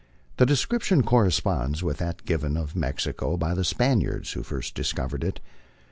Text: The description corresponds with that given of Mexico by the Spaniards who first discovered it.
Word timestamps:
The 0.37 0.47
description 0.47 1.03
corresponds 1.03 1.83
with 1.83 1.97
that 1.97 2.25
given 2.25 2.57
of 2.57 2.75
Mexico 2.75 3.37
by 3.37 3.53
the 3.53 3.63
Spaniards 3.63 4.31
who 4.33 4.41
first 4.41 4.73
discovered 4.73 5.23
it. 5.23 5.39